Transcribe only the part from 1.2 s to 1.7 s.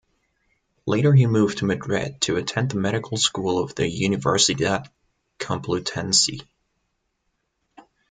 moved to